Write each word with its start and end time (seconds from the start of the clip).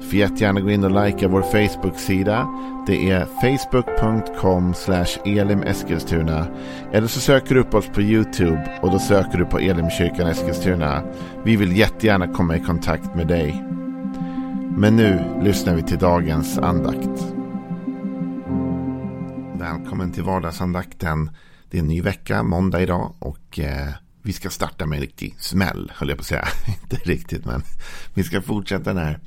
Du 0.00 0.06
får 0.06 0.14
jättegärna 0.14 0.60
gå 0.60 0.70
in 0.70 0.84
och 0.84 1.04
likea 1.04 1.28
vår 1.28 1.42
Facebook-sida. 1.42 2.48
Det 2.86 3.10
är 3.10 3.26
facebook.com 3.40 4.74
elimeskilstuna. 5.24 6.46
Eller 6.92 7.06
så 7.06 7.20
söker 7.20 7.54
du 7.54 7.60
upp 7.60 7.74
oss 7.74 7.88
på 7.94 8.02
YouTube 8.02 8.78
och 8.82 8.90
då 8.90 8.98
söker 8.98 9.38
du 9.38 9.44
på 9.44 9.58
Elimkyrkan 9.58 10.26
Eskilstuna. 10.26 11.02
Vi 11.44 11.56
vill 11.56 11.76
jättegärna 11.76 12.28
komma 12.28 12.56
i 12.56 12.60
kontakt 12.60 13.14
med 13.14 13.26
dig. 13.26 13.64
Men 14.76 14.96
nu 14.96 15.40
lyssnar 15.42 15.74
vi 15.74 15.82
till 15.82 15.98
dagens 15.98 16.58
andakt. 16.58 17.34
Välkommen 19.54 20.12
till 20.12 20.22
vardagsandakten. 20.22 21.30
Det 21.70 21.78
är 21.78 21.82
en 21.82 21.88
ny 21.88 22.02
vecka, 22.02 22.42
måndag 22.42 22.80
idag 22.80 23.14
och 23.18 23.58
eh, 23.58 23.88
vi 24.22 24.32
ska 24.32 24.50
starta 24.50 24.86
med 24.86 24.96
en 24.96 25.02
riktig 25.02 25.34
smäll, 25.38 25.92
höll 25.94 26.08
jag 26.08 26.18
på 26.18 26.22
att 26.22 26.26
säga. 26.26 26.48
Inte 26.82 26.96
riktigt, 26.96 27.44
men 27.44 27.62
vi 28.14 28.24
ska 28.24 28.42
fortsätta 28.42 28.94
den 28.94 29.04
här 29.04 29.18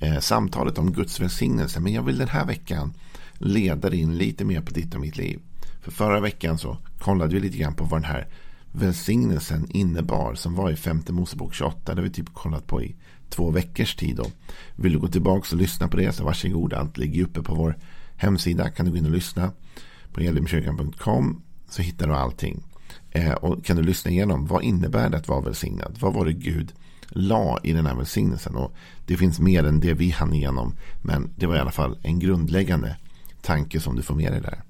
eh, 0.00 0.18
samtalet 0.18 0.78
om 0.78 0.92
Guds 0.92 1.20
välsignelse. 1.20 1.80
Men 1.80 1.92
jag 1.92 2.02
vill 2.02 2.18
den 2.18 2.28
här 2.28 2.46
veckan 2.46 2.94
leda 3.38 3.94
in 3.94 4.18
lite 4.18 4.44
mer 4.44 4.60
på 4.60 4.70
ditt 4.70 4.94
och 4.94 5.00
mitt 5.00 5.16
liv. 5.16 5.40
För 5.82 5.90
förra 5.90 6.20
veckan 6.20 6.58
så 6.58 6.76
kollade 6.98 7.34
vi 7.34 7.40
lite 7.40 7.58
grann 7.58 7.74
på 7.74 7.84
vad 7.84 8.00
den 8.00 8.10
här 8.10 8.28
välsignelsen 8.72 9.66
innebar 9.70 10.34
som 10.34 10.54
var 10.54 10.70
i 10.70 10.76
femte 10.76 11.12
Mosebok 11.12 11.54
28. 11.54 11.94
Det 11.94 12.00
har 12.00 12.02
vi 12.02 12.10
typ 12.10 12.34
kollat 12.34 12.66
på 12.66 12.82
i 12.82 12.94
två 13.28 13.50
veckors 13.50 13.96
tid. 13.96 14.16
Då. 14.16 14.26
Vill 14.76 14.92
du 14.92 14.98
gå 14.98 15.08
tillbaka 15.08 15.48
och 15.52 15.60
lyssna 15.60 15.88
på 15.88 15.96
det 15.96 16.12
så 16.12 16.24
varsågod. 16.24 16.72
Allt 16.72 16.98
ligger 16.98 17.24
uppe 17.24 17.42
på 17.42 17.54
vår 17.54 17.78
hemsida. 18.16 18.70
Kan 18.70 18.86
du 18.86 18.92
gå 18.92 18.98
in 18.98 19.04
och 19.04 19.10
lyssna 19.10 19.52
på 20.12 20.20
elimkyrkan.com 20.20 21.42
så 21.68 21.82
hittar 21.82 22.06
du 22.06 22.14
allting. 22.14 22.62
Eh, 23.10 23.32
och 23.32 23.64
kan 23.64 23.76
du 23.76 23.82
lyssna 23.82 24.10
igenom 24.10 24.46
vad 24.46 24.62
innebär 24.62 25.10
det 25.10 25.16
att 25.16 25.28
vara 25.28 25.40
välsignad? 25.40 25.96
Vad 26.00 26.14
var 26.14 26.24
det 26.24 26.32
Gud 26.32 26.72
la 27.08 27.58
i 27.62 27.72
den 27.72 27.86
här 27.86 27.94
välsignelsen? 27.94 28.56
Och 28.56 28.74
det 29.06 29.16
finns 29.16 29.40
mer 29.40 29.64
än 29.64 29.80
det 29.80 29.94
vi 29.94 30.10
hann 30.10 30.32
igenom. 30.32 30.76
Men 31.02 31.30
det 31.36 31.46
var 31.46 31.56
i 31.56 31.58
alla 31.58 31.70
fall 31.70 31.98
en 32.02 32.18
grundläggande 32.18 32.96
tanke 33.42 33.80
som 33.80 33.96
du 33.96 34.02
får 34.02 34.14
med 34.14 34.32
dig 34.32 34.40
där. 34.40 34.62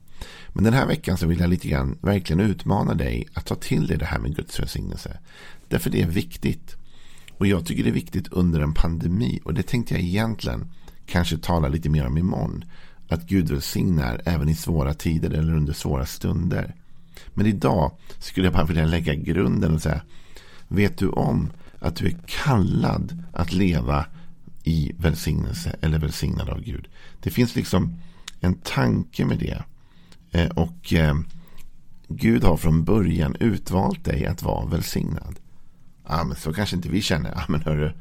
Men 0.48 0.64
den 0.64 0.75
här 0.75 0.87
veckan 0.87 1.17
så 1.17 1.27
vill 1.27 1.41
jag 1.41 1.51
lite 1.51 1.69
grann 1.69 1.98
verkligen 2.01 2.41
utmana 2.41 2.95
dig 2.95 3.29
att 3.34 3.47
ta 3.47 3.55
till 3.55 3.87
dig 3.87 3.98
det 3.98 4.05
här 4.05 4.19
med 4.19 4.37
Guds 4.37 4.61
välsignelse. 4.61 5.19
Därför 5.69 5.91
det 5.91 6.03
är 6.03 6.07
viktigt. 6.07 6.77
Och 7.39 7.47
jag 7.47 7.67
tycker 7.67 7.83
det 7.83 7.91
är 7.91 7.95
viktigt 7.95 8.29
under 8.29 8.61
en 8.61 8.75
pandemi. 8.75 9.41
Och 9.45 9.55
det 9.55 9.62
tänkte 9.62 9.95
jag 9.95 10.03
egentligen 10.03 10.70
kanske 11.07 11.39
tala 11.39 11.69
lite 11.69 11.89
mer 11.89 12.07
om 12.07 12.19
imorgon. 12.19 12.64
Att 13.09 13.27
Gud 13.27 13.51
välsignar 13.51 14.23
även 14.25 14.48
i 14.48 14.55
svåra 14.55 14.95
tider 14.95 15.31
eller 15.31 15.57
under 15.57 15.73
svåra 15.73 16.07
stunder. 16.07 16.75
Men 17.34 17.47
idag 17.47 17.92
skulle 18.19 18.47
jag 18.47 18.55
bara 18.55 18.64
vilja 18.64 18.87
lägga 18.87 19.14
grunden 19.14 19.75
och 19.75 19.83
säga. 19.83 20.01
Vet 20.69 20.98
du 20.98 21.09
om 21.09 21.51
att 21.87 21.97
du 21.97 22.06
är 22.06 22.17
kallad 22.27 23.25
att 23.33 23.53
leva 23.53 24.06
i 24.65 24.92
välsignelse 24.98 25.77
eller 25.81 25.98
välsignad 25.98 26.48
av 26.48 26.61
Gud. 26.61 26.89
Det 27.23 27.31
finns 27.31 27.56
liksom 27.56 27.98
en 28.41 28.55
tanke 28.55 29.25
med 29.25 29.39
det. 29.39 29.62
Eh, 30.31 30.48
och 30.48 30.92
eh, 30.92 31.14
Gud 32.09 32.45
har 32.45 32.57
från 32.57 32.84
början 32.84 33.37
utvalt 33.41 34.05
dig 34.05 34.27
att 34.27 34.42
vara 34.42 34.67
välsignad. 34.67 35.39
Ja, 36.09 36.25
men 36.25 36.37
så 36.37 36.53
kanske 36.53 36.77
inte 36.77 36.89
vi 36.89 37.02
känner. 37.02 37.33
Ja, 37.36 37.45
men 37.48 37.61
hörru, 37.61 37.92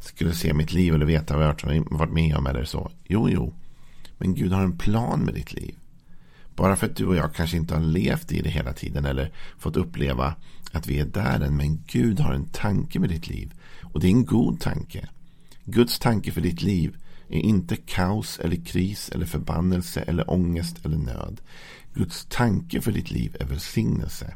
skulle 0.00 0.34
se 0.34 0.54
mitt 0.54 0.72
liv 0.72 0.94
eller 0.94 1.06
veta 1.06 1.36
vad 1.36 1.44
jag 1.44 1.62
har 1.62 1.98
varit 1.98 2.12
med 2.12 2.36
om 2.36 2.46
eller 2.46 2.64
så. 2.64 2.90
Jo, 3.04 3.28
jo. 3.28 3.54
Men 4.18 4.34
Gud 4.34 4.52
har 4.52 4.62
en 4.62 4.78
plan 4.78 5.20
med 5.20 5.34
ditt 5.34 5.52
liv. 5.52 5.74
Bara 6.56 6.76
för 6.76 6.86
att 6.86 6.96
du 6.96 7.06
och 7.06 7.16
jag 7.16 7.34
kanske 7.34 7.56
inte 7.56 7.74
har 7.74 7.80
levt 7.80 8.32
i 8.32 8.42
det 8.42 8.50
hela 8.50 8.72
tiden 8.72 9.04
eller 9.04 9.32
fått 9.58 9.76
uppleva 9.76 10.34
att 10.72 10.86
vi 10.86 11.00
är 11.00 11.04
där 11.04 11.40
än. 11.40 11.56
Men 11.56 11.82
Gud 11.86 12.20
har 12.20 12.32
en 12.32 12.48
tanke 12.48 12.98
med 12.98 13.08
ditt 13.08 13.28
liv. 13.28 13.52
Och 13.82 14.00
det 14.00 14.06
är 14.06 14.10
en 14.10 14.24
god 14.24 14.60
tanke. 14.60 15.08
Guds 15.64 15.98
tanke 15.98 16.32
för 16.32 16.40
ditt 16.40 16.62
liv 16.62 16.96
är 17.28 17.38
inte 17.38 17.76
kaos 17.76 18.38
eller 18.38 18.64
kris 18.64 19.08
eller 19.08 19.26
förbannelse 19.26 20.00
eller 20.00 20.30
ångest 20.30 20.86
eller 20.86 20.98
nöd. 20.98 21.40
Guds 21.94 22.26
tanke 22.30 22.80
för 22.80 22.92
ditt 22.92 23.10
liv 23.10 23.36
är 23.40 23.44
välsignelse. 23.44 24.34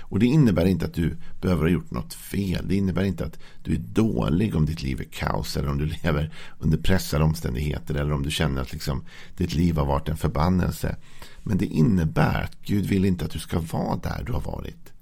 Och 0.00 0.18
det 0.18 0.26
innebär 0.26 0.66
inte 0.66 0.84
att 0.84 0.94
du 0.94 1.16
behöver 1.40 1.62
ha 1.62 1.70
gjort 1.70 1.90
något 1.90 2.14
fel. 2.14 2.68
Det 2.68 2.76
innebär 2.76 3.04
inte 3.04 3.24
att 3.24 3.38
du 3.62 3.74
är 3.74 3.78
dålig 3.78 4.56
om 4.56 4.66
ditt 4.66 4.82
liv 4.82 5.00
är 5.00 5.04
kaos 5.04 5.56
eller 5.56 5.68
om 5.68 5.78
du 5.78 5.86
lever 6.02 6.32
under 6.58 6.78
pressade 6.78 7.24
omständigheter 7.24 7.94
eller 7.94 8.12
om 8.12 8.22
du 8.22 8.30
känner 8.30 8.62
att 8.62 8.72
liksom 8.72 9.04
ditt 9.36 9.54
liv 9.54 9.76
har 9.76 9.86
varit 9.86 10.08
en 10.08 10.16
förbannelse. 10.16 10.96
Men 11.42 11.58
det 11.58 11.66
innebär 11.66 12.42
att 12.42 12.56
Gud 12.62 12.86
vill 12.86 13.04
inte 13.04 13.24
att 13.24 13.30
du 13.30 13.38
ska 13.38 13.60
vara 13.60 13.96
där 13.96 14.24
du 14.26 14.32
har 14.32 14.40
varit. 14.40 14.92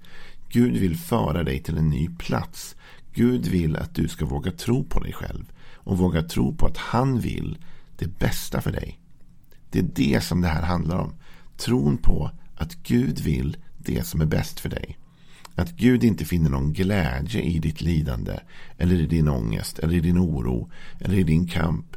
Gud 0.49 0.77
vill 0.77 0.97
föra 0.97 1.43
dig 1.43 1.63
till 1.63 1.77
en 1.77 1.91
ny 1.91 2.09
plats. 2.19 2.77
Gud 3.15 3.47
vill 3.47 3.77
att 3.77 3.95
du 3.95 4.09
ska 4.09 4.27
våga 4.27 4.53
tro 4.53 4.85
på 4.85 5.01
dig 5.01 5.13
själv 5.13 5.53
och 5.75 5.99
våga 5.99 6.23
tro 6.23 6.55
på 6.55 6.67
att 6.67 6.77
han 6.77 7.21
vill 7.21 7.59
det 7.99 8.19
bästa 8.19 8.61
för 8.61 8.73
dig. 8.73 8.99
Det 9.71 9.79
är 9.79 9.91
det 9.95 10.25
som 10.25 10.41
det 10.41 10.49
här 10.49 10.63
handlar 10.63 10.99
om. 10.99 11.15
Tron 11.57 11.99
på 11.99 12.31
att 12.57 12.75
Gud 12.75 13.21
vill 13.21 13.57
det 13.87 14.07
som 14.07 14.21
är 14.21 14.27
bäst 14.27 14.61
för 14.61 14.69
dig. 14.69 14.99
Att 15.55 15.73
Gud 15.73 16.05
inte 16.05 16.25
finner 16.25 16.51
någon 16.51 16.73
glädje 16.73 17.43
i 17.43 17.59
ditt 17.59 17.81
lidande 17.81 18.39
eller 18.79 18.95
i 18.95 19.07
din 19.07 19.29
ångest 19.29 19.79
eller 19.79 19.95
i 19.95 20.01
din 20.01 20.19
oro 20.19 20.71
eller 21.01 21.19
i 21.19 21.23
din 21.23 21.47
kamp. 21.47 21.97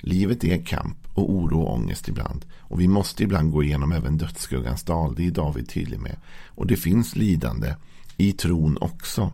Livet 0.00 0.44
är 0.44 0.64
kamp 0.64 0.96
och 1.14 1.30
oro 1.30 1.60
och 1.60 1.74
ångest 1.74 2.08
ibland. 2.08 2.44
Och 2.58 2.80
vi 2.80 2.88
måste 2.88 3.22
ibland 3.22 3.52
gå 3.52 3.62
igenom 3.62 3.92
även 3.92 4.18
dödsskuggans 4.18 4.82
dal. 4.82 5.14
Det 5.14 5.26
är 5.26 5.30
David 5.30 5.68
tydlig 5.68 6.00
med. 6.00 6.16
Och 6.46 6.66
det 6.66 6.76
finns 6.76 7.16
lidande 7.16 7.74
i 8.16 8.32
tron 8.32 8.78
också. 8.80 9.32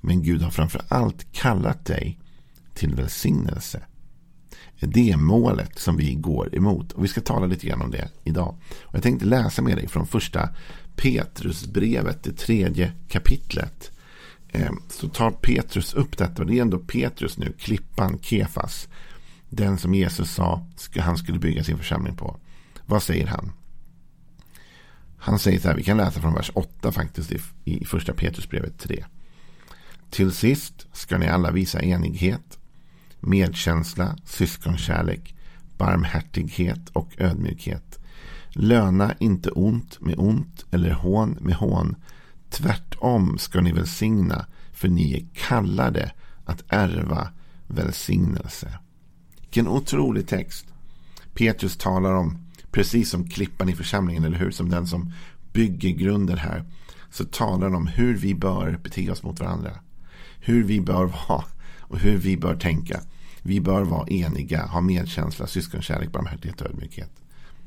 Men 0.00 0.22
Gud 0.22 0.42
har 0.42 0.50
framför 0.50 0.82
allt 0.88 1.32
kallat 1.32 1.84
dig 1.84 2.18
till 2.74 2.94
välsignelse. 2.94 3.82
Det 4.80 5.10
är 5.10 5.16
målet 5.16 5.78
som 5.78 5.96
vi 5.96 6.14
går 6.14 6.54
emot. 6.54 6.92
Och 6.92 7.04
vi 7.04 7.08
ska 7.08 7.20
tala 7.20 7.46
lite 7.46 7.66
grann 7.66 7.82
om 7.82 7.90
det 7.90 8.08
idag. 8.24 8.56
Och 8.82 8.94
jag 8.94 9.02
tänkte 9.02 9.26
läsa 9.26 9.62
med 9.62 9.76
dig 9.76 9.88
från 9.88 10.06
första 10.06 10.48
Petrusbrevet, 10.96 12.22
det 12.22 12.32
tredje 12.32 12.92
kapitlet. 13.08 13.90
Eh, 14.48 14.72
så 14.88 15.08
tar 15.08 15.30
Petrus 15.30 15.94
upp 15.94 16.18
detta. 16.18 16.42
Och 16.42 16.48
det 16.48 16.58
är 16.58 16.62
ändå 16.62 16.78
Petrus 16.78 17.38
nu, 17.38 17.52
klippan 17.58 18.18
Kefas. 18.22 18.88
Den 19.48 19.78
som 19.78 19.94
Jesus 19.94 20.30
sa 20.30 20.66
han 20.96 21.16
skulle 21.16 21.38
bygga 21.38 21.64
sin 21.64 21.78
församling 21.78 22.16
på. 22.16 22.36
Vad 22.86 23.02
säger 23.02 23.26
han? 23.26 23.52
Han 25.18 25.38
säger 25.38 25.60
så 25.60 25.68
här, 25.68 25.76
vi 25.76 25.82
kan 25.82 25.96
läsa 25.96 26.20
från 26.20 26.34
vers 26.34 26.50
8 26.54 26.92
faktiskt 26.92 27.32
i 27.64 27.84
första 27.84 28.12
Petrusbrevet 28.12 28.78
3. 28.78 29.04
Till 30.10 30.32
sist 30.32 30.86
ska 30.92 31.18
ni 31.18 31.28
alla 31.28 31.50
visa 31.50 31.82
enighet, 31.82 32.55
medkänsla, 33.26 34.16
syskonkärlek, 34.24 35.34
barmhärtighet 35.78 36.88
och 36.92 37.08
ödmjukhet. 37.18 37.98
Löna 38.50 39.14
inte 39.18 39.50
ont 39.50 40.00
med 40.00 40.14
ont 40.18 40.64
eller 40.70 40.90
hån 40.90 41.38
med 41.40 41.54
hån. 41.54 41.96
Tvärtom 42.50 43.38
ska 43.38 43.60
ni 43.60 43.72
välsigna, 43.72 44.46
för 44.72 44.88
ni 44.88 45.14
är 45.14 45.26
kallade 45.34 46.12
att 46.44 46.64
ärva 46.68 47.28
välsignelse. 47.66 48.78
Vilken 49.40 49.68
otrolig 49.68 50.28
text. 50.28 50.66
Petrus 51.34 51.76
talar 51.76 52.12
om, 52.12 52.38
precis 52.70 53.10
som 53.10 53.28
klippan 53.28 53.68
i 53.68 53.72
församlingen, 53.72 54.24
eller 54.24 54.38
hur? 54.38 54.50
Som 54.50 54.70
den 54.70 54.86
som 54.86 55.12
bygger 55.52 55.90
grunden 55.90 56.38
här. 56.38 56.64
Så 57.10 57.24
talar 57.24 57.66
han 57.66 57.74
om 57.74 57.86
hur 57.86 58.16
vi 58.16 58.34
bör 58.34 58.78
bete 58.82 59.10
oss 59.10 59.22
mot 59.22 59.40
varandra. 59.40 59.70
Hur 60.40 60.64
vi 60.64 60.80
bör 60.80 61.04
vara 61.04 61.44
och 61.80 61.98
hur 61.98 62.16
vi 62.16 62.36
bör 62.36 62.56
tänka. 62.56 63.00
Vi 63.46 63.60
bör 63.60 63.82
vara 63.82 64.08
eniga, 64.08 64.66
ha 64.66 64.80
medkänsla, 64.80 65.46
syskonkärlek, 65.46 66.12
barmhärtighet 66.12 66.60
och 66.60 66.66
ödmjukhet. 66.66 67.10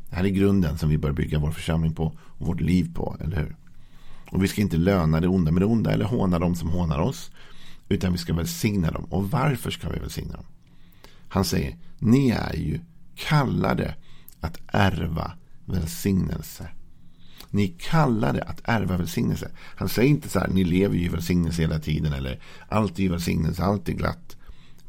Det 0.10 0.16
här 0.16 0.24
är 0.24 0.30
grunden 0.30 0.78
som 0.78 0.90
vi 0.90 0.98
bör 0.98 1.12
bygga 1.12 1.40
vår 1.40 1.52
församling 1.52 1.96
på 1.96 2.04
och 2.20 2.48
vårt 2.48 2.62
liv 2.62 2.94
på, 2.96 3.18
eller 3.20 3.38
hur? 3.38 3.56
Och 4.32 4.44
vi 4.44 4.48
ska 4.48 4.62
inte 4.62 4.78
löna 4.78 5.20
det 5.20 5.28
onda 5.28 5.52
med 5.52 5.62
det 5.62 5.66
onda 5.66 5.92
eller 5.92 6.06
håna 6.06 6.40
dem 6.40 6.56
som 6.56 6.70
hånar 6.70 7.00
oss. 7.00 7.32
Utan 7.90 8.12
vi 8.12 8.18
ska 8.18 8.34
välsigna 8.34 8.92
dem. 8.92 9.04
Och 9.04 9.32
varför 9.32 9.72
ska 9.72 9.90
vi 9.90 10.00
välsigna 10.00 10.34
dem? 10.34 10.46
Han 11.30 11.46
säger, 11.46 11.78
ni 12.00 12.30
är 12.30 12.56
ju 12.56 12.80
kallade 13.16 13.96
att 14.40 14.58
ärva 14.68 15.32
välsignelse. 15.66 16.70
Ni 17.50 17.64
är 17.64 17.74
kallade 17.80 18.44
att 18.44 18.62
ärva 18.64 18.98
välsignelse. 18.98 19.52
Han 19.58 19.90
säger 19.90 20.10
inte 20.10 20.30
så 20.30 20.40
här, 20.40 20.48
ni 20.48 20.64
lever 20.64 20.96
ju 20.96 21.06
i 21.06 21.10
välsignelse 21.10 21.62
hela 21.62 21.80
tiden. 21.80 22.14
Eller 22.14 22.42
allt 22.70 23.00
är 23.00 23.04
i 23.04 23.08
välsignelse, 23.08 23.64
allt 23.64 23.90
är 23.90 23.94
glatt. 23.94 24.36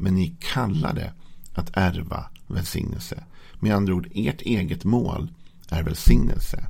Men 0.01 0.15
ni 0.15 0.27
är 0.27 0.35
kallade 0.53 1.13
att 1.53 1.71
ärva 1.73 2.25
välsignelse. 2.47 3.25
Med 3.61 3.75
andra 3.75 3.95
ord, 3.95 4.09
ert 4.15 4.43
eget 4.43 4.85
mål 4.85 5.33
är 5.69 5.83
välsignelse. 5.83 6.69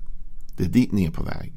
Det 0.56 0.65
är 0.65 0.69
dit 0.69 0.93
ni 0.93 1.05
är 1.05 1.11
på 1.11 1.23
väg. 1.23 1.53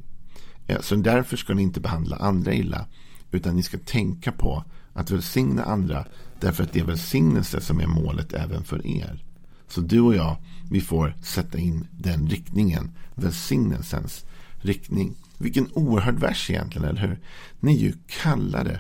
Eh, 0.67 0.81
så 0.81 0.95
därför 0.95 1.37
ska 1.37 1.53
ni 1.53 1.61
inte 1.61 1.79
behandla 1.79 2.15
andra 2.15 2.53
illa. 2.53 2.85
Utan 3.31 3.55
ni 3.55 3.63
ska 3.63 3.77
tänka 3.77 4.31
på 4.31 4.63
att 4.93 5.11
välsigna 5.11 5.63
andra. 5.63 6.05
Därför 6.39 6.63
att 6.63 6.73
det 6.73 6.79
är 6.79 6.85
välsignelse 6.85 7.61
som 7.61 7.79
är 7.79 7.87
målet 7.87 8.33
även 8.33 8.63
för 8.63 8.87
er. 8.87 9.23
Så 9.67 9.81
du 9.81 9.99
och 9.99 10.15
jag, 10.15 10.37
vi 10.69 10.81
får 10.81 11.15
sätta 11.23 11.57
in 11.57 11.87
den 11.91 12.27
riktningen. 12.27 12.91
Välsignelsens 13.15 14.25
riktning. 14.55 15.15
Vilken 15.37 15.67
oerhörd 15.73 16.19
vers 16.19 16.49
egentligen, 16.49 16.87
eller 16.87 17.07
hur? 17.07 17.19
Ni 17.59 17.75
är 17.75 17.79
ju 17.79 17.93
kallade 18.07 18.79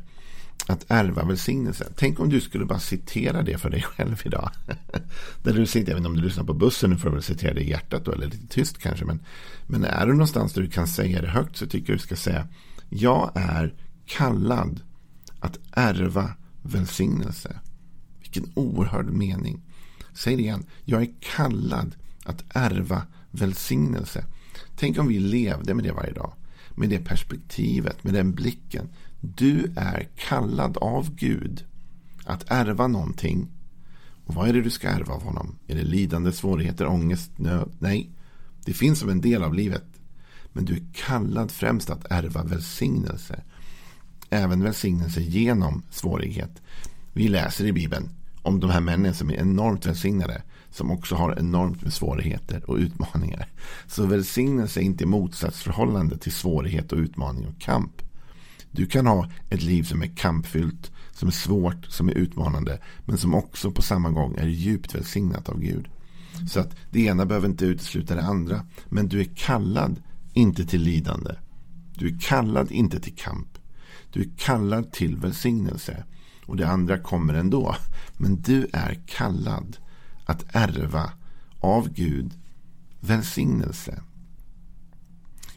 att 0.67 0.85
ärva 0.87 1.25
välsignelse. 1.25 1.87
Tänk 1.95 2.19
om 2.19 2.29
du 2.29 2.41
skulle 2.41 2.65
bara 2.65 2.79
citera 2.79 3.41
det 3.41 3.57
för 3.57 3.69
dig 3.69 3.81
själv 3.81 4.21
idag. 4.25 4.51
Där 5.43 5.53
du 5.53 5.65
sitter, 5.65 5.91
jag 5.91 5.95
vet 5.95 5.97
inte 5.97 6.09
om 6.09 6.15
du 6.15 6.21
lyssnar 6.21 6.43
på 6.43 6.53
bussen, 6.53 6.89
nu 6.89 6.97
får 6.97 7.09
du 7.09 7.15
väl 7.15 7.23
citera 7.23 7.53
det 7.53 7.61
i 7.61 7.69
hjärtat 7.69 8.05
då, 8.05 8.11
eller 8.11 8.27
lite 8.27 8.47
tyst 8.47 8.77
kanske. 8.77 9.05
Men, 9.05 9.19
men 9.67 9.83
är 9.83 10.05
du 10.05 10.11
någonstans 10.11 10.53
där 10.53 10.61
du 10.61 10.69
kan 10.69 10.87
säga 10.87 11.21
det 11.21 11.27
högt 11.27 11.57
så 11.57 11.65
tycker 11.65 11.93
jag 11.93 11.99
du 11.99 12.03
ska 12.03 12.15
säga 12.15 12.47
Jag 12.89 13.31
är 13.35 13.73
kallad 14.05 14.81
att 15.39 15.59
ärva 15.71 16.33
välsignelse. 16.61 17.59
Vilken 18.19 18.51
oerhörd 18.55 19.05
mening. 19.05 19.61
Säg 20.13 20.35
det 20.35 20.41
igen. 20.41 20.65
Jag 20.85 21.01
är 21.01 21.09
kallad 21.35 21.95
att 22.23 22.43
ärva 22.49 23.01
välsignelse. 23.31 24.25
Tänk 24.75 24.99
om 24.99 25.07
vi 25.07 25.19
levde 25.19 25.73
med 25.73 25.83
det 25.83 25.91
varje 25.91 26.13
dag. 26.13 26.33
Med 26.75 26.89
det 26.89 26.99
perspektivet, 26.99 28.03
med 28.03 28.13
den 28.13 28.31
blicken. 28.31 28.89
Du 29.25 29.71
är 29.75 30.07
kallad 30.15 30.77
av 30.77 31.15
Gud 31.15 31.65
att 32.25 32.51
ärva 32.51 32.87
någonting. 32.87 33.47
Och 34.25 34.35
vad 34.35 34.49
är 34.49 34.53
det 34.53 34.61
du 34.61 34.69
ska 34.69 34.87
ärva 34.87 35.13
av 35.13 35.23
honom? 35.23 35.55
Är 35.67 35.75
det 35.75 35.83
lidande, 35.83 36.31
svårigheter, 36.31 36.87
ångest, 36.87 37.31
nöd? 37.35 37.71
Nej, 37.79 38.09
det 38.65 38.73
finns 38.73 38.99
som 38.99 39.09
en 39.09 39.21
del 39.21 39.43
av 39.43 39.53
livet. 39.53 39.83
Men 40.53 40.65
du 40.65 40.73
är 40.73 40.83
kallad 40.93 41.51
främst 41.51 41.89
att 41.89 42.05
ärva 42.09 42.43
välsignelse. 42.43 43.43
Även 44.29 44.63
välsignelse 44.63 45.21
genom 45.21 45.83
svårighet. 45.89 46.61
Vi 47.13 47.27
läser 47.27 47.65
i 47.65 47.73
Bibeln 47.73 48.09
om 48.41 48.59
de 48.59 48.69
här 48.69 48.81
männen 48.81 49.13
som 49.13 49.29
är 49.29 49.35
enormt 49.35 49.85
välsignade. 49.85 50.41
Som 50.69 50.91
också 50.91 51.15
har 51.15 51.39
enormt 51.39 51.81
med 51.81 51.93
svårigheter 51.93 52.69
och 52.69 52.77
utmaningar. 52.77 53.47
Så 53.87 54.05
välsignelse 54.05 54.79
är 54.79 54.83
inte 54.83 55.05
motsatsförhållande 55.05 56.17
till 56.17 56.31
svårighet 56.31 56.91
och 56.91 56.97
utmaning 56.97 57.47
och 57.47 57.61
kamp. 57.61 58.01
Du 58.73 58.85
kan 58.85 59.07
ha 59.07 59.29
ett 59.49 59.63
liv 59.63 59.83
som 59.83 60.01
är 60.01 60.15
kampfyllt, 60.15 60.91
som 61.11 61.27
är 61.27 61.31
svårt, 61.31 61.85
som 61.85 62.09
är 62.09 62.13
utmanande. 62.13 62.79
Men 63.05 63.17
som 63.17 63.33
också 63.33 63.71
på 63.71 63.81
samma 63.81 64.09
gång 64.09 64.35
är 64.37 64.47
djupt 64.47 64.95
välsignat 64.95 65.49
av 65.49 65.59
Gud. 65.59 65.87
Så 66.49 66.59
att 66.59 66.75
det 66.91 67.05
ena 67.05 67.25
behöver 67.25 67.47
inte 67.47 67.65
utesluta 67.65 68.15
det 68.15 68.23
andra. 68.23 68.65
Men 68.89 69.07
du 69.07 69.19
är 69.19 69.27
kallad 69.35 70.01
inte 70.33 70.65
till 70.65 70.81
lidande. 70.81 71.35
Du 71.95 72.07
är 72.07 72.19
kallad 72.19 72.71
inte 72.71 72.99
till 72.99 73.15
kamp. 73.15 73.57
Du 74.11 74.21
är 74.21 74.29
kallad 74.37 74.91
till 74.91 75.17
välsignelse. 75.17 76.03
Och 76.45 76.57
det 76.57 76.67
andra 76.67 76.97
kommer 76.97 77.33
ändå. 77.33 77.75
Men 78.17 78.41
du 78.41 78.67
är 78.73 78.99
kallad 79.05 79.77
att 80.25 80.45
ärva 80.55 81.11
av 81.59 81.89
Gud 81.93 82.31
välsignelse. 82.99 84.01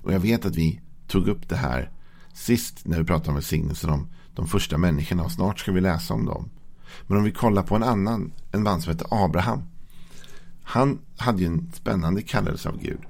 Och 0.03 0.13
jag 0.13 0.21
vet 0.21 0.45
att 0.45 0.57
vi 0.57 0.81
tog 1.07 1.29
upp 1.29 1.49
det 1.49 1.57
här 1.57 1.91
sist 2.37 2.87
när 2.87 2.99
vi 2.99 3.05
pratade 3.05 3.29
om 3.29 3.35
välsignelsen 3.35 3.91
om 3.91 4.09
de 4.35 4.47
första 4.47 4.79
människorna 4.79 5.23
och 5.23 5.33
snart 5.33 5.59
ska 5.59 5.73
vi 5.73 5.81
läsa 5.81 6.15
om 6.15 6.27
dem. 6.27 6.51
Men 7.07 7.19
om 7.19 7.25
vi 7.25 7.33
kollar 7.33 7.63
på 7.63 7.77
en 7.77 7.83
annan, 7.83 8.33
en 8.53 8.63
man 8.63 8.83
som 8.83 8.93
heter 8.93 9.07
Abraham. 9.11 9.63
Han 10.63 10.99
hade 11.17 11.41
ju 11.41 11.47
en 11.47 11.73
spännande 11.75 12.23
kallelse 12.23 12.69
av 12.69 12.79
Gud. 12.79 13.01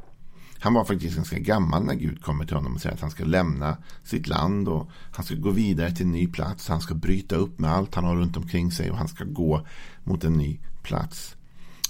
Han 0.59 0.75
var 0.75 0.85
faktiskt 0.85 1.17
ganska 1.17 1.39
gammal 1.39 1.85
när 1.85 1.95
Gud 1.95 2.23
kommer 2.23 2.47
till 2.47 2.57
honom 2.57 2.75
och 2.75 2.81
säger 2.81 2.95
att 2.95 3.01
han 3.01 3.11
ska 3.11 3.25
lämna 3.25 3.77
sitt 4.05 4.27
land 4.27 4.69
och 4.69 4.91
han 5.13 5.25
ska 5.25 5.35
gå 5.35 5.51
vidare 5.51 5.91
till 5.91 6.07
en 6.07 6.13
ny 6.13 6.27
plats. 6.27 6.69
Han 6.69 6.81
ska 6.81 6.95
bryta 6.95 7.37
upp 7.37 7.59
med 7.59 7.73
allt 7.73 7.95
han 7.95 8.05
har 8.05 8.17
runt 8.17 8.37
omkring 8.37 8.73
sig 8.73 8.91
och 8.91 8.97
han 8.97 9.09
ska 9.09 9.25
gå 9.25 9.67
mot 10.05 10.25
en 10.25 10.33
ny 10.33 10.59
plats. 10.83 11.37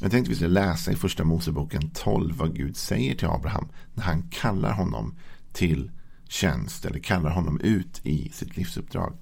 Jag 0.00 0.10
tänkte 0.10 0.30
vi 0.30 0.36
skulle 0.36 0.50
läsa 0.50 0.92
i 0.92 0.96
första 0.96 1.24
Moseboken 1.24 1.90
12 1.90 2.36
vad 2.36 2.56
Gud 2.56 2.76
säger 2.76 3.14
till 3.14 3.28
Abraham 3.28 3.68
när 3.94 4.04
han 4.04 4.22
kallar 4.22 4.72
honom 4.72 5.14
till 5.52 5.90
tjänst 6.28 6.84
eller 6.84 6.98
kallar 6.98 7.30
honom 7.30 7.60
ut 7.60 8.00
i 8.06 8.30
sitt 8.32 8.56
livsuppdrag. 8.56 9.16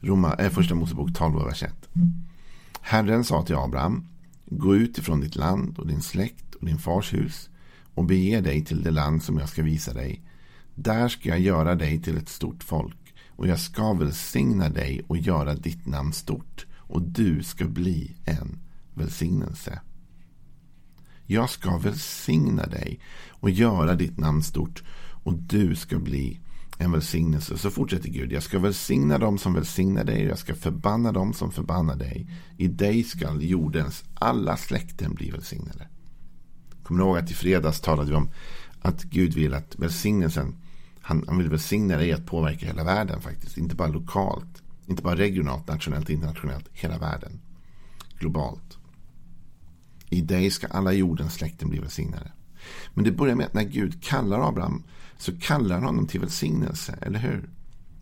Roma, 0.00 0.34
eh, 0.34 0.50
första 0.50 0.74
Mosebok 0.74 1.14
12, 1.14 1.44
vers 1.44 1.62
1. 1.62 1.88
Herren 2.80 3.24
sa 3.24 3.42
till 3.42 3.54
Abraham, 3.54 4.08
gå 4.46 4.76
ut 4.76 4.98
ifrån 4.98 5.20
ditt 5.20 5.36
land 5.36 5.78
och 5.78 5.86
din 5.86 6.02
släkt 6.02 6.54
och 6.54 6.66
din 6.66 6.78
fars 6.78 7.14
hus 7.14 7.50
och 7.94 8.04
bege 8.04 8.40
dig 8.40 8.64
till 8.64 8.82
det 8.82 8.90
land 8.90 9.22
som 9.22 9.38
jag 9.38 9.48
ska 9.48 9.62
visa 9.62 9.92
dig. 9.92 10.22
Där 10.74 11.08
ska 11.08 11.28
jag 11.28 11.40
göra 11.40 11.74
dig 11.74 12.02
till 12.02 12.16
ett 12.16 12.28
stort 12.28 12.64
folk 12.64 13.14
och 13.28 13.46
jag 13.46 13.60
ska 13.60 13.92
välsigna 13.92 14.68
dig 14.68 15.02
och 15.06 15.16
göra 15.16 15.54
ditt 15.54 15.86
namn 15.86 16.12
stort 16.12 16.66
och 16.76 17.02
du 17.02 17.42
ska 17.42 17.64
bli 17.64 18.16
en 18.24 18.58
välsignelse. 18.94 19.80
Jag 21.26 21.50
ska 21.50 21.78
välsigna 21.78 22.66
dig 22.66 23.00
och 23.28 23.50
göra 23.50 23.94
ditt 23.94 24.18
namn 24.18 24.42
stort 24.42 24.82
och 25.26 25.34
du 25.34 25.76
ska 25.76 25.98
bli 25.98 26.40
en 26.78 26.92
välsignelse. 26.92 27.58
Så 27.58 27.70
fortsätter 27.70 28.08
Gud. 28.08 28.32
Jag 28.32 28.42
ska 28.42 28.58
välsigna 28.58 29.18
dem 29.18 29.38
som 29.38 29.54
välsignar 29.54 30.04
dig. 30.04 30.24
Jag 30.24 30.38
ska 30.38 30.54
förbanna 30.54 31.12
dem 31.12 31.32
som 31.32 31.52
förbannar 31.52 31.96
dig. 31.96 32.30
I 32.56 32.68
dig 32.68 33.04
skall 33.04 33.42
jordens 33.42 34.04
alla 34.14 34.56
släkten 34.56 35.14
bli 35.14 35.30
välsignade. 35.30 35.88
Kommer 36.82 37.04
ihåg 37.04 37.18
att 37.18 37.30
i 37.30 37.34
fredags 37.34 37.80
talade 37.80 38.10
vi 38.10 38.16
om 38.16 38.30
att 38.80 39.02
Gud 39.02 39.34
vill 39.34 39.54
att 39.54 39.76
välsignelsen, 39.78 40.54
han, 41.00 41.24
han 41.26 41.38
vill 41.38 41.48
välsigna 41.48 41.96
dig 41.96 42.12
att 42.12 42.26
påverka 42.26 42.66
hela 42.66 42.84
världen 42.84 43.20
faktiskt. 43.20 43.58
Inte 43.58 43.74
bara 43.74 43.88
lokalt, 43.88 44.62
inte 44.86 45.02
bara 45.02 45.16
regionalt, 45.16 45.68
nationellt, 45.68 46.10
internationellt, 46.10 46.68
hela 46.72 46.98
världen. 46.98 47.40
Globalt. 48.18 48.78
I 50.10 50.20
dig 50.20 50.50
ska 50.50 50.66
alla 50.66 50.92
jordens 50.92 51.34
släkten 51.34 51.68
bli 51.68 51.78
välsignade. 51.78 52.32
Men 52.94 53.04
det 53.04 53.12
börjar 53.12 53.34
med 53.34 53.46
att 53.46 53.54
när 53.54 53.64
Gud 53.64 54.02
kallar 54.02 54.48
Abraham 54.48 54.82
så 55.18 55.38
kallar 55.38 55.74
han 55.74 55.84
honom 55.84 56.06
till 56.06 56.20
välsignelse, 56.20 56.98
eller 57.02 57.18
hur? 57.18 57.50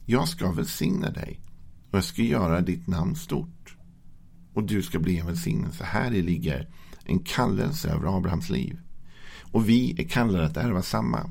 Jag 0.07 0.29
ska 0.29 0.53
välsigna 0.53 1.11
dig 1.11 1.41
och 1.91 1.97
jag 1.97 2.05
ska 2.05 2.23
göra 2.23 2.61
ditt 2.61 2.87
namn 2.87 3.17
stort. 3.17 3.77
Och 4.55 4.65
du 4.65 4.83
ska 4.83 4.99
bli 4.99 5.19
en 5.19 5.27
välsignelse. 5.27 5.85
Här 5.85 6.15
i 6.15 6.23
ligger 6.23 6.69
en 7.05 7.19
kallelse 7.19 7.91
över 7.91 8.17
Abrahams 8.17 8.51
liv. 8.51 8.79
Och 9.53 9.69
vi 9.69 10.01
är 10.01 10.09
kallade 10.09 10.47
att 10.47 10.57
ärva 10.57 10.83
samma. 10.83 11.31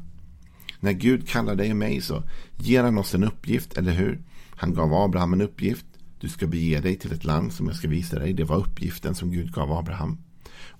När 0.79 0.91
Gud 0.91 1.27
kallar 1.27 1.55
dig 1.55 1.71
och 1.71 1.77
mig 1.77 2.01
så 2.01 2.23
ger 2.57 2.83
han 2.83 2.97
oss 2.97 3.15
en 3.15 3.23
uppgift, 3.23 3.73
eller 3.73 3.91
hur? 3.91 4.21
Han 4.55 4.73
gav 4.73 4.93
Abraham 4.93 5.33
en 5.33 5.41
uppgift. 5.41 5.85
Du 6.19 6.29
ska 6.29 6.47
bege 6.47 6.79
dig 6.79 6.95
till 6.95 7.13
ett 7.13 7.23
land 7.23 7.53
som 7.53 7.67
jag 7.67 7.75
ska 7.75 7.87
visa 7.87 8.19
dig. 8.19 8.33
Det 8.33 8.43
var 8.43 8.57
uppgiften 8.57 9.15
som 9.15 9.31
Gud 9.31 9.53
gav 9.53 9.71
Abraham. 9.71 10.17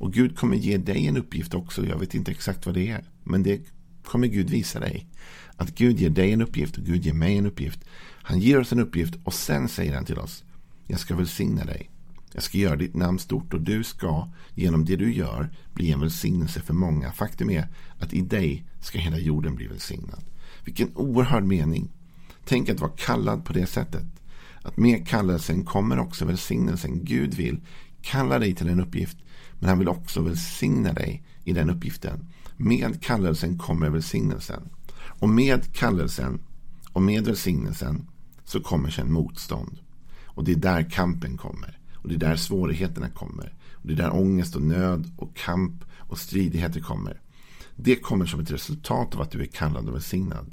Och 0.04 0.14
Gud 0.14 0.38
kommer 0.38 0.58
ge 0.58 0.78
dig 0.78 1.08
en 1.08 1.18
uppgift 1.18 1.54
också. 1.54 1.86
Jag 1.86 2.00
vet 2.00 2.16
inte 2.16 2.32
exakt 2.32 2.66
vad 2.66 2.76
det 2.76 2.90
är. 2.90 3.04
Men 3.24 3.44
det 3.44 3.62
kommer 4.04 4.28
Gud 4.28 4.50
visa 4.50 4.80
dig. 4.80 5.08
Att 5.56 5.76
Gud 5.76 6.00
ger 6.00 6.10
dig 6.10 6.32
en 6.32 6.42
uppgift 6.42 6.78
och 6.78 6.84
Gud 6.84 7.06
ger 7.06 7.14
mig 7.14 7.38
en 7.38 7.46
uppgift. 7.46 7.80
Han 8.24 8.40
ger 8.40 8.60
oss 8.60 8.72
en 8.72 8.80
uppgift 8.80 9.16
och 9.24 9.34
sen 9.34 9.68
säger 9.68 9.96
han 9.96 10.06
till 10.06 10.20
oss. 10.20 10.44
Jag 10.88 11.00
ska 11.00 11.16
välsigna 11.16 11.66
dig. 11.66 11.90
Jag 12.34 12.44
ska 12.44 12.58
göra 12.58 12.76
ditt 12.76 12.96
namn 12.96 13.20
stort 13.20 13.54
och 13.54 13.62
du 13.62 13.84
ska 13.84 14.30
genom 14.56 14.86
det 14.86 14.96
du 14.96 15.14
gör 15.14 15.50
bli 15.74 15.92
en 15.92 16.00
välsignelse 16.00 16.62
för 16.62 16.74
många. 16.74 17.12
Faktum 17.12 17.50
är 17.50 17.68
att 18.00 18.14
i 18.14 18.22
dig 18.22 18.66
ska 18.82 19.00
hela 19.00 19.18
jorden 19.18 19.56
bli 19.56 19.68
välsignad. 19.68 20.24
Vilken 20.66 20.92
oerhörd 20.96 21.44
mening. 21.44 21.92
Tänk 22.46 22.70
att 22.70 22.80
vara 22.80 22.92
kallad 22.98 23.46
på 23.46 23.54
det 23.54 23.66
sättet. 23.66 24.06
Att 24.62 24.78
med 24.78 25.08
kallelsen 25.08 25.66
kommer 25.66 26.00
också 26.00 26.26
välsignelsen. 26.26 27.06
Gud 27.06 27.34
vill 27.34 27.60
kalla 28.02 28.40
dig 28.40 28.56
till 28.56 28.70
en 28.70 28.80
uppgift. 28.80 29.18
Men 29.64 29.70
han 29.70 29.80
vill 29.80 29.90
också 29.90 30.22
välsigna 30.22 30.94
dig 30.94 31.24
i 31.44 31.54
den 31.54 31.70
uppgiften. 31.70 32.28
Med 32.58 33.04
kallelsen 33.04 33.58
kommer 33.58 33.90
välsignelsen. 33.90 34.70
Och 35.02 35.30
med 35.30 35.74
kallelsen 35.74 36.40
och 36.94 37.02
med 37.02 37.26
välsignelsen 37.26 38.08
så 38.44 38.60
kommer 38.60 38.90
sen 38.90 39.14
motstånd. 39.14 39.78
Och 40.26 40.44
det 40.44 40.52
är 40.52 40.56
där 40.56 40.90
kampen 40.90 41.38
kommer. 41.38 41.80
Och 41.96 42.10
det 42.10 42.16
är 42.16 42.20
där 42.20 42.36
svårigheterna 42.36 43.10
kommer. 43.10 43.54
Och 43.72 43.88
det 43.88 43.94
är 43.94 43.98
där 43.98 44.16
ångest 44.16 44.56
och 44.56 44.62
nöd 44.62 45.12
och 45.18 45.36
kamp 45.36 45.84
och 45.98 46.18
stridigheter 46.18 46.80
kommer. 46.80 47.22
Det 47.76 47.96
kommer 47.96 48.26
som 48.26 48.40
ett 48.40 48.52
resultat 48.52 49.16
av 49.16 49.22
att 49.22 49.32
du 49.32 49.42
är 49.42 49.46
kallad 49.46 49.88
och 49.88 49.96
välsignad. 49.96 50.52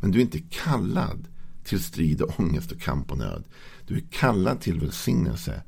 Men 0.00 0.10
du 0.10 0.18
är 0.18 0.22
inte 0.22 0.42
kallad 0.50 1.28
till 1.64 1.82
strid 1.82 2.22
och 2.22 2.40
ångest 2.40 2.72
och 2.72 2.80
kamp 2.80 3.10
och 3.10 3.18
nöd. 3.18 3.44
Du 3.86 3.96
är 3.96 4.04
kallad 4.10 4.60
till 4.60 4.80
välsignelse. 4.80 5.62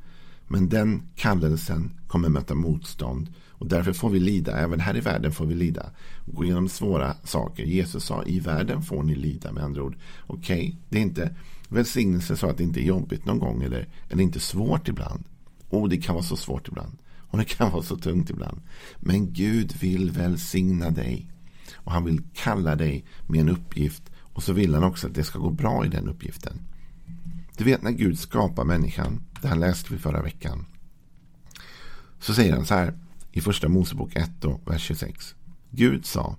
Men 0.52 0.69
den 0.69 1.02
kallelsen 1.16 1.90
kommer 2.07 2.28
möta 2.28 2.54
motstånd. 2.54 3.33
Och 3.49 3.66
därför 3.66 3.92
får 3.92 4.11
vi 4.11 4.21
lida. 4.21 4.59
Även 4.59 4.80
här 4.80 4.97
i 4.97 5.00
världen 5.00 5.33
får 5.33 5.47
vi 5.47 5.54
lida. 5.54 5.90
Och 6.26 6.35
gå 6.35 6.45
igenom 6.45 6.69
svåra 6.69 7.14
saker. 7.25 7.64
Jesus 7.64 8.04
sa 8.04 8.25
i 8.25 8.40
världen 8.40 8.83
får 8.83 9.02
ni 9.02 9.14
lida. 9.14 9.52
Med 9.52 9.64
andra 9.64 9.83
ord. 9.83 9.97
Okej, 10.26 10.59
okay, 10.59 10.76
det 10.88 10.99
är 10.99 11.02
inte 11.02 11.37
välsignelse 11.69 12.37
så 12.37 12.47
att 12.47 12.57
det 12.57 12.62
inte 12.62 12.80
är 12.80 12.85
jobbigt 12.85 13.25
någon 13.25 13.38
gång 13.38 13.62
eller, 13.62 13.88
eller 14.09 14.23
inte 14.23 14.40
svårt 14.40 14.88
ibland. 14.88 15.25
Och 15.69 15.88
det 15.88 15.97
kan 15.97 16.14
vara 16.14 16.25
så 16.25 16.37
svårt 16.37 16.69
ibland. 16.69 16.99
Och 17.16 17.38
det 17.38 17.45
kan 17.45 17.73
vara 17.73 17.83
så 17.83 17.97
tungt 17.97 18.30
ibland. 18.30 18.61
Men 18.97 19.33
Gud 19.33 19.73
vill 19.80 20.11
välsigna 20.11 20.90
dig. 20.90 21.30
Och 21.75 21.92
han 21.92 22.04
vill 22.04 22.23
kalla 22.35 22.76
dig 22.76 23.04
med 23.26 23.40
en 23.40 23.49
uppgift. 23.49 24.02
Och 24.19 24.42
så 24.42 24.52
vill 24.52 24.75
han 24.75 24.85
också 24.85 25.07
att 25.07 25.14
det 25.14 25.25
ska 25.25 25.38
gå 25.38 25.50
bra 25.50 25.87
i 25.87 25.88
den 25.88 26.09
uppgiften. 26.09 26.61
Du 27.61 27.64
vet 27.64 27.83
när 27.83 27.90
Gud 27.90 28.19
skapar 28.19 28.64
människan. 28.64 29.23
Det 29.43 29.49
här 29.49 29.57
läste 29.57 29.93
vi 29.93 29.99
förra 29.99 30.23
veckan. 30.23 30.67
Så 32.19 32.35
säger 32.35 32.52
han 32.52 32.67
så 32.67 32.75
här 32.75 32.95
i 33.33 33.40
första 33.40 33.69
Mosebok 33.69 34.17
1 34.17 34.45
och 34.45 34.61
vers 34.64 34.83
26. 34.83 35.35
Gud 35.71 36.07
sa. 36.07 36.37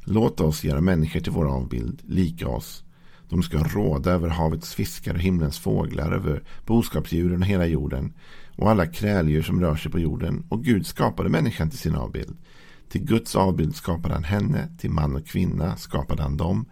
Låt 0.00 0.40
oss 0.40 0.64
göra 0.64 0.80
människor 0.80 1.20
till 1.20 1.32
vår 1.32 1.48
avbild, 1.48 2.02
lika 2.06 2.48
oss. 2.48 2.84
De 3.28 3.42
ska 3.42 3.58
råda 3.58 4.10
över 4.10 4.28
havets 4.28 4.74
fiskar 4.74 5.14
och 5.14 5.20
himlens 5.20 5.58
fåglar, 5.58 6.12
över 6.12 6.42
boskapsdjuren 6.66 7.42
och 7.42 7.48
hela 7.48 7.66
jorden 7.66 8.12
och 8.56 8.70
alla 8.70 8.86
kräldjur 8.86 9.42
som 9.42 9.60
rör 9.60 9.76
sig 9.76 9.92
på 9.92 9.98
jorden. 9.98 10.44
Och 10.48 10.64
Gud 10.64 10.86
skapade 10.86 11.28
människan 11.28 11.70
till 11.70 11.78
sin 11.78 11.94
avbild. 11.94 12.36
Till 12.88 13.04
Guds 13.04 13.36
avbild 13.36 13.76
skapade 13.76 14.14
han 14.14 14.24
henne, 14.24 14.68
till 14.78 14.90
man 14.90 15.16
och 15.16 15.26
kvinna 15.26 15.76
skapade 15.76 16.22
han 16.22 16.36
dem. 16.36 16.66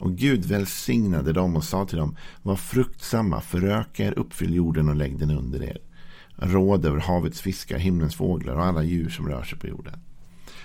Och 0.00 0.16
Gud 0.16 0.44
välsignade 0.44 1.32
dem 1.32 1.56
och 1.56 1.64
sa 1.64 1.84
till 1.84 1.98
dem, 1.98 2.16
var 2.42 2.56
fruktsamma, 2.56 3.40
föröka 3.40 4.04
er, 4.04 4.18
uppfyll 4.18 4.54
jorden 4.54 4.88
och 4.88 4.96
lägg 4.96 5.18
den 5.18 5.30
under 5.30 5.62
er. 5.62 5.78
Råd 6.36 6.84
över 6.84 6.98
havets 6.98 7.40
fiskar, 7.40 7.78
himlens 7.78 8.14
fåglar 8.14 8.54
och 8.56 8.64
alla 8.64 8.82
djur 8.82 9.08
som 9.08 9.28
rör 9.28 9.42
sig 9.42 9.58
på 9.58 9.66
jorden. 9.66 10.00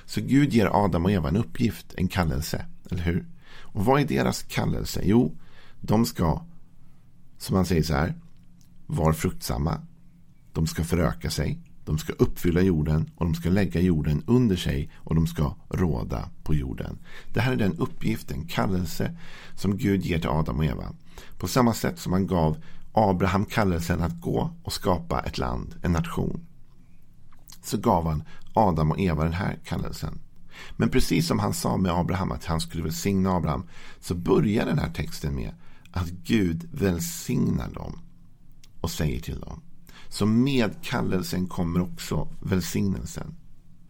Så 0.05 0.21
Gud 0.21 0.53
ger 0.53 0.85
Adam 0.85 1.05
och 1.05 1.11
Eva 1.11 1.29
en 1.29 1.37
uppgift, 1.37 1.93
en 1.97 2.07
kallelse, 2.07 2.65
eller 2.91 3.03
hur? 3.03 3.25
Och 3.61 3.85
vad 3.85 4.01
är 4.01 4.05
deras 4.05 4.43
kallelse? 4.43 5.01
Jo, 5.03 5.37
de 5.81 6.05
ska, 6.05 6.45
som 7.37 7.55
man 7.55 7.65
säger 7.65 7.83
så 7.83 7.93
här, 7.93 8.13
vara 8.85 9.13
fruktsamma. 9.13 9.81
De 10.53 10.67
ska 10.67 10.83
föröka 10.83 11.29
sig. 11.29 11.59
De 11.85 11.97
ska 11.97 12.13
uppfylla 12.13 12.61
jorden 12.61 13.09
och 13.15 13.25
de 13.25 13.35
ska 13.35 13.49
lägga 13.49 13.81
jorden 13.81 14.23
under 14.27 14.55
sig 14.55 14.89
och 14.95 15.15
de 15.15 15.27
ska 15.27 15.55
råda 15.69 16.29
på 16.43 16.55
jorden. 16.55 16.97
Det 17.33 17.39
här 17.39 17.51
är 17.51 17.55
den 17.55 17.77
uppgiften, 17.77 18.47
kallelse 18.47 19.17
som 19.55 19.77
Gud 19.77 20.05
ger 20.05 20.19
till 20.19 20.29
Adam 20.29 20.57
och 20.57 20.65
Eva. 20.65 20.93
På 21.37 21.47
samma 21.47 21.73
sätt 21.73 21.99
som 21.99 22.13
han 22.13 22.27
gav 22.27 22.57
Abraham 22.93 23.45
kallelsen 23.45 24.01
att 24.01 24.21
gå 24.21 24.53
och 24.63 24.73
skapa 24.73 25.19
ett 25.19 25.37
land, 25.37 25.75
en 25.81 25.91
nation. 25.91 26.45
Så 27.63 27.77
gav 27.77 28.07
han 28.07 28.23
Adam 28.53 28.91
och 28.91 28.99
Eva 28.99 29.23
den 29.23 29.33
här 29.33 29.59
kallelsen. 29.65 30.19
Men 30.77 30.89
precis 30.89 31.27
som 31.27 31.39
han 31.39 31.53
sa 31.53 31.77
med 31.77 31.91
Abraham 31.91 32.31
att 32.31 32.45
han 32.45 32.61
skulle 32.61 32.83
välsigna 32.83 33.35
Abraham 33.35 33.67
så 33.99 34.15
börjar 34.15 34.65
den 34.65 34.79
här 34.79 34.93
texten 34.93 35.35
med 35.35 35.51
att 35.91 36.09
Gud 36.09 36.69
välsignar 36.71 37.69
dem 37.69 37.99
och 38.81 38.91
säger 38.91 39.19
till 39.19 39.39
dem. 39.39 39.61
Så 40.15 40.25
med 40.25 40.71
kallelsen 40.81 41.47
kommer 41.47 41.81
också 41.81 42.27
välsignelsen. 42.39 43.35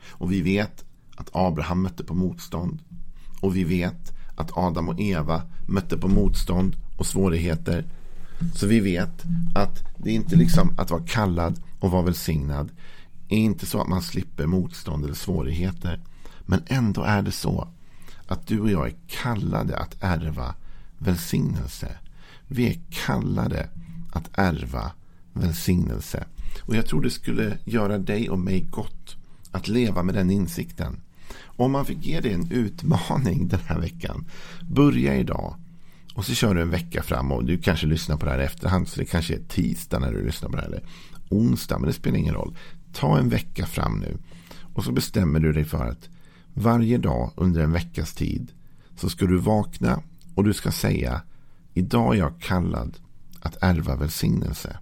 Och 0.09 0.31
vi 0.31 0.41
vet 0.41 0.85
att 1.15 1.29
Abraham 1.31 1.81
mötte 1.81 2.03
på 2.03 2.13
motstånd. 2.13 2.79
Och 3.41 3.55
vi 3.55 3.63
vet 3.63 4.13
att 4.35 4.57
Adam 4.57 4.89
och 4.89 4.99
Eva 4.99 5.41
mötte 5.67 5.97
på 5.97 6.07
motstånd 6.07 6.75
och 6.97 7.05
svårigheter. 7.05 7.85
Så 8.55 8.67
vi 8.67 8.79
vet 8.79 9.23
att 9.55 9.83
det 9.97 10.09
är 10.09 10.15
inte 10.15 10.35
liksom 10.35 10.73
att 10.77 10.91
vara 10.91 11.05
kallad 11.07 11.61
och 11.79 11.91
vara 11.91 12.01
välsignad. 12.01 12.71
är 13.29 13.37
inte 13.37 13.65
så 13.65 13.81
att 13.81 13.87
man 13.87 14.01
slipper 14.01 14.45
motstånd 14.45 15.03
eller 15.03 15.13
svårigheter. 15.13 15.99
Men 16.45 16.61
ändå 16.67 17.01
är 17.01 17.21
det 17.21 17.31
så 17.31 17.67
att 18.27 18.47
du 18.47 18.59
och 18.59 18.71
jag 18.71 18.87
är 18.87 18.95
kallade 19.07 19.77
att 19.77 19.95
ärva 19.99 20.55
välsignelse. 20.97 21.97
Vi 22.47 22.67
är 22.67 22.79
kallade 22.89 23.69
att 24.11 24.29
ärva 24.33 24.91
välsignelse. 25.35 26.25
Och 26.61 26.75
jag 26.75 26.85
tror 26.85 27.01
det 27.01 27.09
skulle 27.09 27.57
göra 27.65 27.97
dig 27.97 28.29
och 28.29 28.39
mig 28.39 28.65
gott 28.71 29.15
att 29.51 29.67
leva 29.67 30.03
med 30.03 30.15
den 30.15 30.31
insikten. 30.31 31.01
Om 31.43 31.71
man 31.71 31.85
fick 31.85 32.05
ge 32.05 32.19
dig 32.19 32.33
en 32.33 32.51
utmaning 32.51 33.47
den 33.47 33.59
här 33.65 33.79
veckan. 33.79 34.25
Börja 34.61 35.15
idag. 35.15 35.55
Och 36.15 36.25
så 36.25 36.33
kör 36.33 36.55
du 36.55 36.61
en 36.61 36.69
vecka 36.69 37.03
fram 37.03 37.31
och 37.31 37.45
du 37.45 37.57
kanske 37.57 37.87
lyssnar 37.87 38.17
på 38.17 38.25
det 38.25 38.31
här 38.31 38.41
i 38.41 38.43
efterhand. 38.43 38.87
Så 38.87 38.99
det 38.99 39.05
kanske 39.05 39.33
är 39.33 39.41
tisdag 39.47 39.99
när 39.99 40.11
du 40.11 40.25
lyssnar 40.25 40.49
på 40.49 40.55
det 40.55 40.61
här. 40.61 40.67
Eller 40.67 40.83
onsdag, 41.29 41.79
men 41.79 41.87
det 41.87 41.93
spelar 41.93 42.17
ingen 42.17 42.33
roll. 42.33 42.57
Ta 42.93 43.17
en 43.17 43.29
vecka 43.29 43.65
fram 43.65 43.99
nu. 43.99 44.17
Och 44.73 44.83
så 44.83 44.91
bestämmer 44.91 45.39
du 45.39 45.53
dig 45.53 45.65
för 45.65 45.85
att 45.85 46.09
varje 46.53 46.97
dag 46.97 47.31
under 47.35 47.63
en 47.63 47.71
veckas 47.71 48.13
tid 48.13 48.51
så 48.95 49.09
ska 49.09 49.25
du 49.25 49.37
vakna 49.37 50.01
och 50.35 50.43
du 50.43 50.53
ska 50.53 50.71
säga 50.71 51.21
idag 51.73 52.15
är 52.15 52.19
jag 52.19 52.39
kallad 52.39 52.97
att 53.39 53.57
ärva 53.61 53.95
välsignelse. 53.95 54.79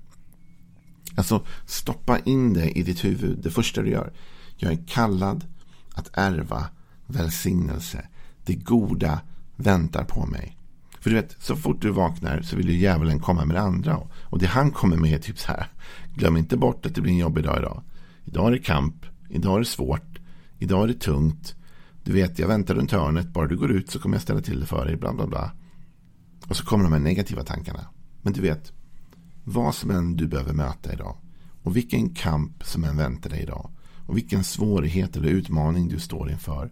Alltså 1.15 1.45
stoppa 1.65 2.19
in 2.19 2.53
det 2.53 2.77
i 2.77 2.83
ditt 2.83 3.05
huvud. 3.05 3.39
Det 3.43 3.51
första 3.51 3.81
du 3.81 3.89
gör. 3.89 4.13
Jag 4.57 4.71
är 4.71 4.83
kallad 4.87 5.45
att 5.93 6.09
ärva 6.13 6.65
välsignelse. 7.07 8.07
Det 8.45 8.55
goda 8.55 9.21
väntar 9.55 10.03
på 10.03 10.25
mig. 10.25 10.57
För 10.99 11.09
du 11.09 11.15
vet, 11.15 11.35
så 11.39 11.55
fort 11.55 11.81
du 11.81 11.91
vaknar 11.91 12.41
så 12.41 12.55
vill 12.55 12.69
ju 12.69 12.77
djävulen 12.77 13.19
komma 13.19 13.45
med 13.45 13.55
det 13.55 13.61
andra. 13.61 13.99
Och 14.23 14.39
det 14.39 14.45
han 14.45 14.71
kommer 14.71 14.97
med 14.97 15.13
är 15.13 15.19
typ 15.19 15.39
så 15.39 15.47
här. 15.47 15.67
Glöm 16.15 16.37
inte 16.37 16.57
bort 16.57 16.85
att 16.85 16.95
det 16.95 17.01
blir 17.01 17.11
en 17.11 17.17
jobbig 17.17 17.43
dag 17.43 17.57
idag. 17.57 17.81
Idag 18.25 18.47
är 18.47 18.51
det 18.51 18.59
kamp. 18.59 19.05
Idag 19.29 19.55
är 19.55 19.59
det 19.59 19.65
svårt. 19.65 20.19
Idag 20.59 20.83
är 20.83 20.87
det 20.87 20.99
tungt. 20.99 21.55
Du 22.03 22.11
vet, 22.11 22.39
jag 22.39 22.47
väntar 22.47 22.75
runt 22.75 22.91
hörnet. 22.91 23.27
Bara 23.27 23.47
du 23.47 23.57
går 23.57 23.71
ut 23.71 23.91
så 23.91 23.99
kommer 23.99 24.15
jag 24.15 24.21
ställa 24.21 24.41
till 24.41 24.59
det 24.59 24.65
för 24.65 24.85
dig. 24.85 24.95
Bla, 24.95 25.13
bla, 25.13 25.27
bla. 25.27 25.51
Och 26.47 26.57
så 26.57 26.65
kommer 26.65 26.83
de 26.83 26.93
här 26.93 26.99
negativa 26.99 27.43
tankarna. 27.43 27.85
Men 28.21 28.33
du 28.33 28.41
vet, 28.41 28.71
vad 29.43 29.75
som 29.75 29.91
än 29.91 30.15
du 30.15 30.27
behöver 30.27 30.53
möta 30.53 30.93
idag. 30.93 31.17
Och 31.63 31.75
vilken 31.75 32.09
kamp 32.09 32.63
som 32.63 32.83
än 32.83 32.97
väntar 32.97 33.29
dig 33.29 33.41
idag. 33.41 33.69
Och 34.05 34.17
vilken 34.17 34.43
svårighet 34.43 35.15
eller 35.15 35.29
utmaning 35.29 35.87
du 35.87 35.99
står 35.99 36.31
inför. 36.31 36.71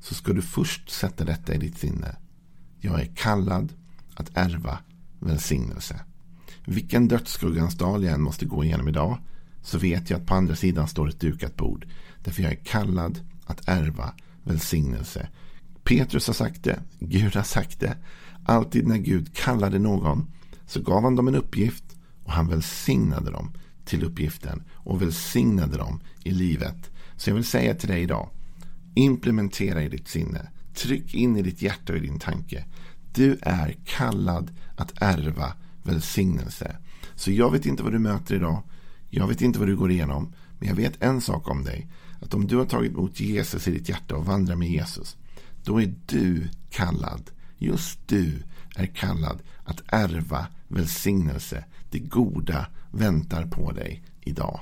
Så 0.00 0.14
ska 0.14 0.32
du 0.32 0.42
först 0.42 0.90
sätta 0.90 1.24
detta 1.24 1.54
i 1.54 1.58
ditt 1.58 1.78
sinne. 1.78 2.16
Jag 2.80 3.00
är 3.00 3.10
kallad 3.14 3.72
att 4.14 4.30
ärva 4.34 4.78
välsignelse. 5.20 6.00
Vilken 6.66 7.08
dödsskuggans 7.08 7.78
dal 7.78 8.04
jag 8.04 8.14
än 8.14 8.22
måste 8.22 8.46
gå 8.46 8.64
igenom 8.64 8.88
idag. 8.88 9.18
Så 9.62 9.78
vet 9.78 10.10
jag 10.10 10.20
att 10.20 10.26
på 10.26 10.34
andra 10.34 10.56
sidan 10.56 10.88
står 10.88 11.08
ett 11.08 11.20
dukat 11.20 11.56
bord. 11.56 11.86
Därför 12.24 12.42
jag 12.42 12.52
är 12.52 12.64
kallad 12.64 13.20
att 13.46 13.68
ärva 13.68 14.14
välsignelse. 14.42 15.28
Petrus 15.84 16.26
har 16.26 16.34
sagt 16.34 16.64
det. 16.64 16.80
Gud 16.98 17.36
har 17.36 17.42
sagt 17.42 17.80
det. 17.80 17.96
Alltid 18.44 18.86
när 18.86 18.98
Gud 18.98 19.36
kallade 19.36 19.78
någon 19.78 20.26
så 20.66 20.80
gav 20.80 21.02
han 21.02 21.16
dem 21.16 21.28
en 21.28 21.34
uppgift 21.34 21.84
och 22.24 22.32
han 22.32 22.48
välsignade 22.48 23.30
dem 23.30 23.52
till 23.84 24.04
uppgiften 24.04 24.62
och 24.72 25.02
välsignade 25.02 25.76
dem 25.76 26.00
i 26.24 26.30
livet. 26.30 26.90
Så 27.16 27.30
jag 27.30 27.34
vill 27.34 27.44
säga 27.44 27.74
till 27.74 27.88
dig 27.88 28.02
idag, 28.02 28.28
implementera 28.94 29.82
i 29.82 29.88
ditt 29.88 30.08
sinne, 30.08 30.48
tryck 30.74 31.14
in 31.14 31.36
i 31.36 31.42
ditt 31.42 31.62
hjärta 31.62 31.92
och 31.92 31.98
i 31.98 32.02
din 32.02 32.18
tanke. 32.18 32.64
Du 33.12 33.38
är 33.42 33.76
kallad 33.84 34.50
att 34.76 34.92
ärva 35.02 35.52
välsignelse. 35.82 36.76
Så 37.14 37.30
jag 37.30 37.50
vet 37.50 37.66
inte 37.66 37.82
vad 37.82 37.92
du 37.92 37.98
möter 37.98 38.34
idag, 38.34 38.62
jag 39.10 39.26
vet 39.28 39.42
inte 39.42 39.58
vad 39.58 39.68
du 39.68 39.76
går 39.76 39.90
igenom, 39.90 40.32
men 40.58 40.68
jag 40.68 40.76
vet 40.76 41.02
en 41.02 41.20
sak 41.20 41.50
om 41.50 41.64
dig. 41.64 41.88
Att 42.20 42.34
om 42.34 42.46
du 42.46 42.56
har 42.56 42.64
tagit 42.64 42.92
emot 42.92 43.20
Jesus 43.20 43.68
i 43.68 43.70
ditt 43.70 43.88
hjärta 43.88 44.16
och 44.16 44.26
vandrar 44.26 44.56
med 44.56 44.68
Jesus, 44.68 45.16
då 45.64 45.82
är 45.82 45.94
du 46.06 46.48
kallad, 46.70 47.30
just 47.58 48.08
du 48.08 48.42
är 48.76 48.86
kallad 48.86 49.42
att 49.64 49.82
ärva 49.86 50.46
välsignelse. 50.68 51.64
Det 51.90 51.98
goda 51.98 52.66
väntar 52.90 53.46
på 53.46 53.72
dig 53.72 54.02
idag. 54.20 54.60